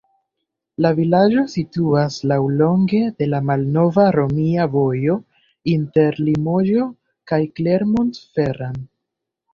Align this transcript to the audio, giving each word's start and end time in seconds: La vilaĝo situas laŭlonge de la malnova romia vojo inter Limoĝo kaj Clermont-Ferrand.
La 0.85 0.91
vilaĝo 0.99 1.41
situas 1.55 2.17
laŭlonge 2.31 3.01
de 3.19 3.27
la 3.35 3.41
malnova 3.51 4.05
romia 4.17 4.67
vojo 4.79 5.19
inter 5.77 6.19
Limoĝo 6.31 6.91
kaj 7.33 7.43
Clermont-Ferrand. 7.61 8.85